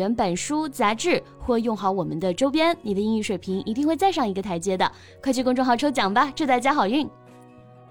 [0.00, 4.90] 原版书、杂志，或用好我们的周边，你的英语水平一定会再上一个台阶的。
[5.22, 7.06] 快去公众号抽奖吧，祝大家好运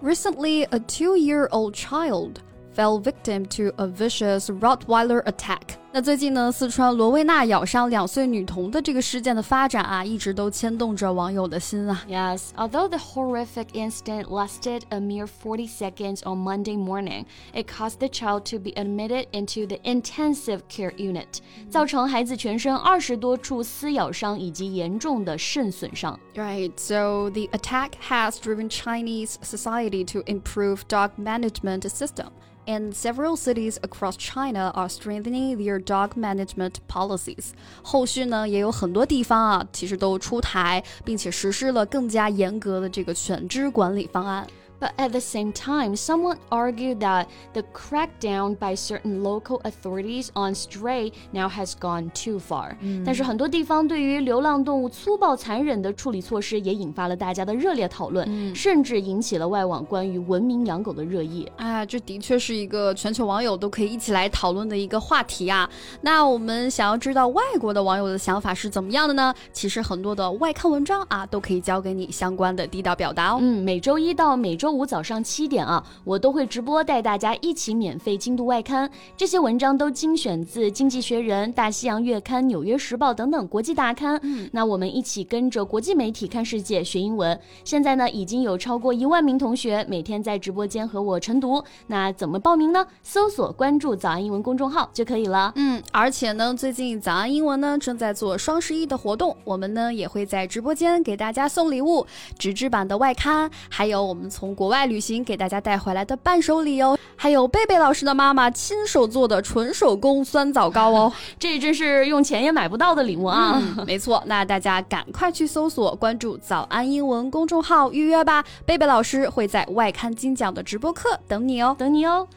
[0.04, 2.38] ！Recently, a two-year-old child
[2.76, 5.78] fell victim to a vicious Rottweiler attack.
[5.97, 12.03] 那最近呢，四川罗威纳咬伤两岁女童的这个事件的发展啊，一直都牵动着网友的心啊。
[12.09, 18.09] Yes, although the horrific incident lasted a mere 40 seconds on Monday morning, it caused the
[18.09, 21.39] child to be admitted into the intensive care unit，
[21.71, 26.19] 造成孩子全身二十多处撕咬伤以及严重的肾损伤。
[26.35, 32.31] Right, so the attack has driven Chinese society to improve dog management system
[32.67, 37.50] and several cities across China are strengthening their dog management policies。
[37.82, 44.46] 后续呢，也有很多地方啊，其实都出台并且实施了更加严格的这个犬只管理方案。
[44.80, 51.12] But at the same time, someone argued that the crackdown by certain local authorities on stray
[51.32, 52.76] now has gone too far.
[53.06, 61.46] 但是很多地方对于流浪动物粗暴残忍的处理措施也引发了大家的热烈讨论，甚至引起了外网关于文明养狗的热议。
[61.58, 65.70] 啊，这的确是一个全球网友都可以一起来讨论的一个话题啊。
[66.02, 69.34] 那我们想要知道外国的网友的想法是怎么样的呢？
[69.52, 73.40] 其实很多的外刊文章啊，都可以教给你相关的地道表达哦。
[73.42, 74.69] 嗯，每周一到每周。
[74.70, 78.88] 周五早上七点啊，我都会直播带大家一起免费精读外刊。
[79.18, 84.20] 这些文章都精选自《经济学人》《大西洋月刊》《纽约时报》等等国际大刊。
[84.22, 87.40] 嗯，那我们一起跟着国际媒体看世界，学英文。
[87.64, 91.64] 现在呢，已经有超过一万名同学每天在直播间和我晨读。
[91.88, 92.86] 那怎么报名呢？
[93.02, 95.52] 搜索关注“早安英文”公众号就可以了。
[95.56, 102.06] 嗯，而且呢，最近“早安英文”呢正在做双十一的活动，我们呢也会在直播间给大家送礼物，
[102.38, 113.58] 纸质版的外刊，还有我们从国外旅行给大家带回来的伴手礼哦，还有贝贝老师的妈妈亲手做的纯手工酸枣糕哦， 这真是用钱也买不到的礼物啊！
[113.88, 122.28] 没错，那大家赶快去搜索关注“早安英文”公众号预约吧，贝贝老师会在外刊精讲的直播课等你哦，等你哦。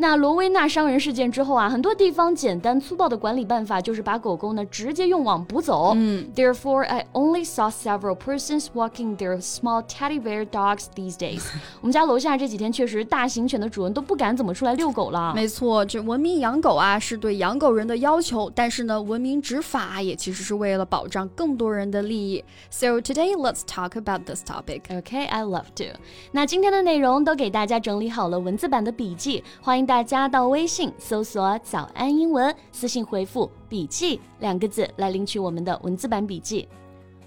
[0.00, 5.92] 那罗威纳伤人事件之后啊，很多地方简单粗暴的管理办法就是把狗狗呢直接用网捕走。
[5.96, 11.42] 嗯，Therefore, I only saw several persons walking their small teddy bear dogs these days。
[11.82, 15.34] 我们家楼下这几天确实大型犬的主人都不敢怎么出来遛狗了。
[15.34, 22.44] 没错，这文明养狗啊是对养狗人的要求，但是呢，文明执法也其实是为了保障更多人的利益。
[22.70, 24.82] So today, let's talk about this topic.
[24.88, 25.98] Okay, I love to。
[26.30, 29.87] 那今天的内容都给大家整理好了文字版的笔记，欢迎。
[29.88, 36.68] 大家到微信搜索“早安英文”，私信回复“笔记”两个字来领取我们的文字版笔记。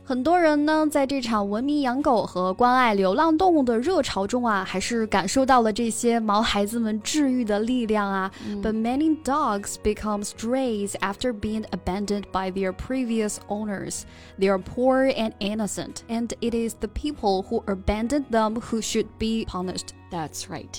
[0.03, 8.31] 很多人呢，在这场文明养狗和关爱流浪动物的热潮中啊，还是感受到了这些毛孩子们治愈的力量啊。
[8.61, 14.03] But many dogs become strays after being abandoned by their previous owners.
[14.37, 19.07] They are poor and innocent, and it is the people who abandoned them who should
[19.17, 19.95] be punished.
[20.10, 20.70] That's right，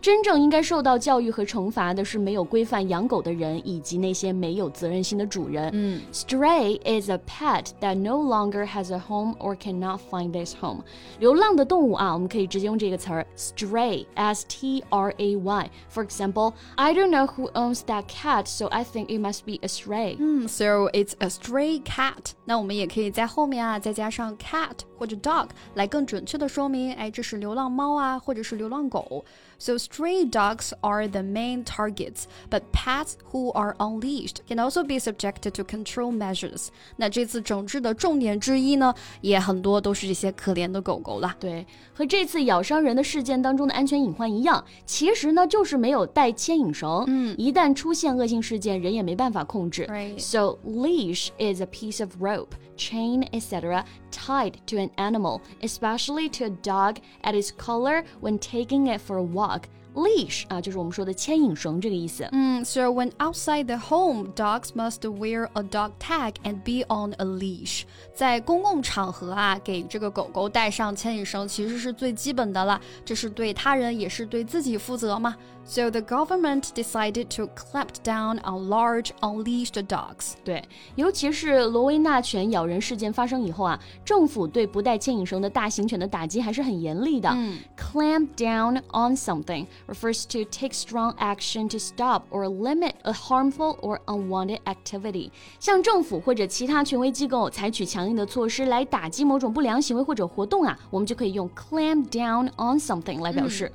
[0.00, 5.68] 真正应该受到教育和惩罚的是没有规范养狗的人以及那些没有责任心的主人。
[5.74, 10.84] 嗯，Stray is a pet that no longer has a home or cannot find this home。
[11.18, 19.40] 流浪的动物啊，我们可以直接用这个词儿，stray，s t r a y。For example，I don't know who owns that cat，so I think it must
[19.44, 20.16] be a stray。
[20.20, 22.34] 嗯，so it's a stray cat。
[22.44, 28.76] 那我们也可以在后面啊再加上 cat 或者 dog 来更准确的说明，哎，这是流浪猫啊，或者是流浪。
[28.88, 29.24] 狗。
[29.58, 35.52] So stray dogs are the main targets, but pets who are unleashed can also be subjected
[35.52, 36.68] to control measures.
[36.96, 41.34] 那这次整治的重点之一呢，也很多都是这些可怜的狗狗啦。
[41.40, 47.04] 对，和这次咬伤人的事件当中的安全隐患一样，其实呢就是没有带牵引绳。
[47.06, 49.86] 嗯，一旦出现恶性事件，人也没办法控制。
[49.86, 50.18] Right.
[50.18, 52.50] So leash is a piece of rope,
[52.80, 53.84] chain, etc.
[54.10, 59.18] tied to an animal, especially to a dog at its collar when taking it for
[59.18, 59.62] a walk
[59.94, 62.28] leash 啊，就是我们说的牵引绳这个意思。
[62.32, 67.84] 嗯，So when outside the home, dogs must wear a dog tag and be on a leash。
[68.14, 72.78] 在公共场合啊，给这个狗狗带上牵引绳，其实是最基本的了。
[73.06, 75.34] 这是对他人也是对自己负责嘛。
[75.68, 80.34] So the government decided to clamp down on large unleashed dogs.
[80.44, 80.62] 对，
[80.94, 87.28] 尤其是罗威纳犬咬人事件发生以后啊，政府对不带牵引绳的大型犬的打击还是很严厉的。
[87.30, 93.76] 嗯 Clamp down on something refers to take strong action to stop or limit a harmful
[93.80, 95.30] or unwanted activity。
[95.58, 103.72] 向政府或者其他权威机构采取强硬的措施来打击某种不良行为或者活动啊，我们就可以用 clamp down on something 来表示。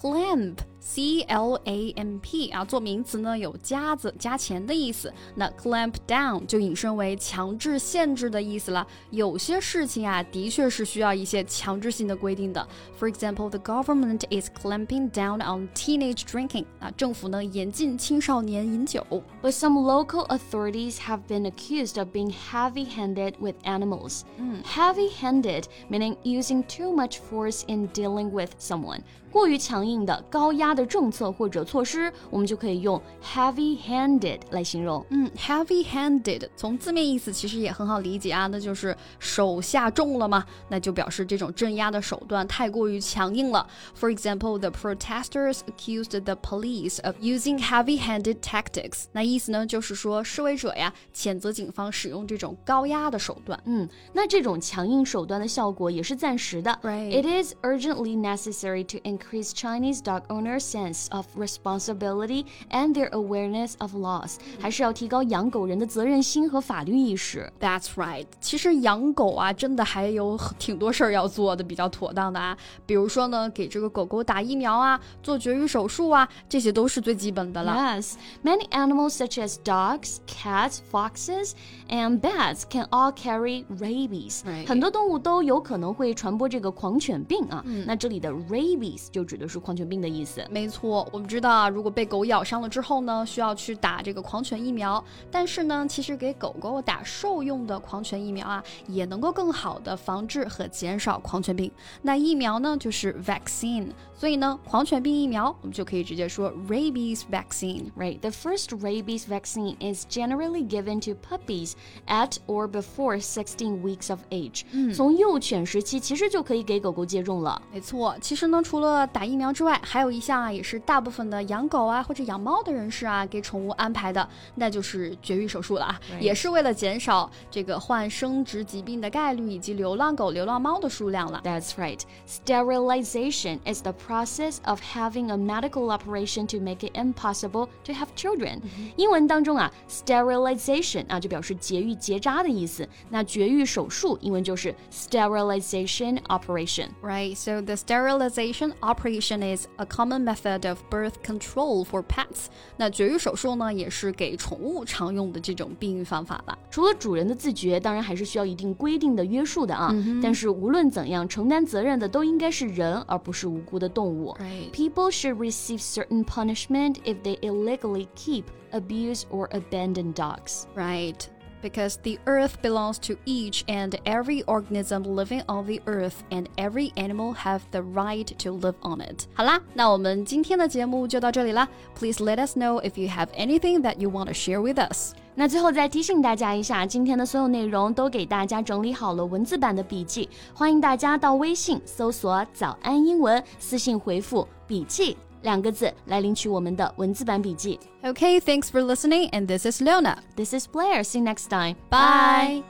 [0.00, 5.13] Clamp, C L A M P 啊，做名词呢有夹子、夹钳的意思。
[5.35, 8.87] 那 clamp down 就引申为强制、限制的意思了。
[9.09, 12.65] 有些事情啊，的确是需要一些强制性的规定的。
[12.97, 19.05] For example, the government is clamping down on teenage drinking 啊，政府呢严禁青少年饮酒。
[19.41, 24.21] But some local authorities have been accused of being heavy-handed with animals.
[24.63, 30.68] Heavy-handed meaning using too much force in dealing with someone，过于强硬的、高压。
[30.68, 35.04] 的政策或者措施，我们就可以用 heavy handed 来形容。
[35.10, 43.66] 嗯，heavy-handed 从字面意思其实也很好理解啊，那就是手下重了嘛，那就表示这种镇压的手段太过于强硬了。
[43.98, 49.04] For example, the protesters accused the police of using heavy-handed tactics。
[49.12, 53.60] 那意思呢，就是说示威者呀谴责警方使用这种高压的手段。
[53.66, 56.78] 嗯，那这种强硬手段的效果也是暂时的。
[56.82, 57.22] Right.
[57.22, 63.73] It is urgently necessary to increase Chinese dog owners' Sense of responsibility and their awareness
[63.79, 64.35] of laws.
[64.59, 67.51] 还是要提高养狗人的责任心和法律意识。
[67.59, 68.25] That's right。
[68.39, 72.57] 其实养狗啊，真的还有挺多事儿要做的，比较妥当的啊。
[72.85, 77.73] 比如说呢，给这个狗狗打疫苗啊，做绝育手术啊，这些都是最基本的了。
[77.73, 78.13] Yes,
[78.43, 81.51] many animals such as dogs, cats, foxes,
[81.89, 84.41] and bats can all carry rabies.
[84.67, 87.63] 很多动物都有可能会传播这个狂犬病啊。
[87.85, 90.45] 那这里的 rabies 就指的是狂犬病的意思。
[90.49, 95.03] 没错，我们知道啊，如果被狗咬伤了之后呢，需要去打这个狂犬疫苗。
[95.31, 101.71] 但是呢，其实给狗狗打兽用的狂犬疫苗啊，也能够更好的防治和减少狂犬病。
[102.01, 107.91] 那疫苗呢，就是 vaccine，所以呢，狂犬病疫苗我们就可以直接说 rabies vaccine。
[107.97, 111.73] Right, the first rabies vaccine is generally given to puppies
[112.07, 114.63] at or before 16 weeks of age.
[114.93, 117.61] 从幼犬时期其实就可以给狗狗接种了。
[117.71, 126.20] 没错，其实呢，除了打疫苗之外，还有一项 啊，也是大部分的养狗啊或者养猫的人士啊给宠物安排的，那就是绝育手术了啊 Right.
[126.20, 131.40] 也是为了减少这个患生殖疾病的概率以及流浪狗、流浪猫的数量了。
[131.44, 132.00] That's right.
[132.28, 138.08] Sterilization is the process of having a medical operation to make it impossible to have
[138.16, 138.60] children.
[138.96, 142.88] 英文当中啊，sterilization 啊就表示节育结扎的意思。
[143.10, 146.88] 那绝育手术英文就是 sterilization operation。
[147.02, 152.46] Right, so the sterilization operation is a common method of birth control for pets.
[152.76, 156.58] 那绝育手术呢，也是给宠物常用的这种避孕方法了。
[156.70, 159.94] 除了主人的自觉，当然还是需要一定规定的约束的啊。
[160.22, 164.36] 但是无论怎样，承担责任的都应该是人，而不是无辜的动物。
[164.38, 164.70] Right.
[164.72, 170.64] People should receive certain punishment if they illegally keep, abuse, or abandon dogs.
[170.74, 171.16] Right.
[171.62, 176.92] Because the earth belongs to each and every organism living on the earth, and every
[176.96, 179.24] animal have the right to live on it.
[179.32, 181.66] 好啦，那我们今天的节目就到这里啦。
[181.98, 185.14] Please let us know if you have anything that you want to share with us.
[185.34, 197.78] 那最后再提醒大家一下，今天的所有内容都给大家整理好了文字版的笔记，欢迎大家到微信搜索“早安英文”，私信回复“笔记” 两个字来领取我们的文字版笔记。
[198.02, 200.18] Okay, thanks for listening, and this is Leona.
[200.36, 201.02] This is Blair.
[201.04, 201.76] See you next time.
[201.90, 202.62] Bye.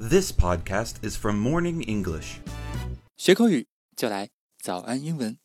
[0.00, 2.40] This podcast is from Morning English.
[3.16, 3.66] 学口语
[3.96, 4.28] 就来
[4.62, 5.44] 早安英文。